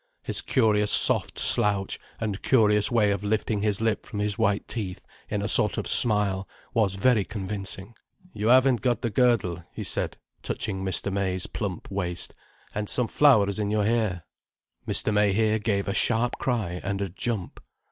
[0.23, 5.05] His curious soft slouch, and curious way of lifting his lip from his white teeth,
[5.29, 7.93] in a sort of smile, was very convincing.
[8.33, 11.13] "You haven't got the girdle," he said, touching Mr.
[11.13, 14.23] May's plump waist—"and some flowers in your hair."
[14.87, 15.13] Mr.
[15.13, 17.59] May here gave a sharp cry and a jump.